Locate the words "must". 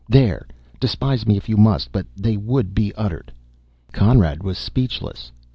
1.57-1.91